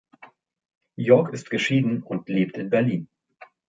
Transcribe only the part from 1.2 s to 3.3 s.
ist geschieden und lebt in Berlin.